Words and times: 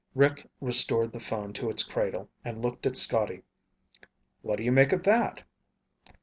Rick 0.15 0.49
restored 0.61 1.11
the 1.13 1.19
phone 1.19 1.53
to 1.53 1.69
its 1.69 1.83
cradle 1.83 2.27
and 2.43 2.59
looked 2.63 2.87
at 2.87 2.97
Scotty. 2.97 3.43
"What 4.41 4.55
do 4.55 4.63
you 4.63 4.71
make 4.71 4.91
of 4.93 5.03
that?" 5.03 5.43